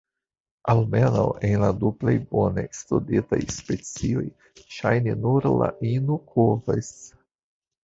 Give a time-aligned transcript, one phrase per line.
[0.71, 4.25] Almenaŭ en la du plej bone studitaj specioj,
[4.79, 6.93] ŝajne nur la ino kovas.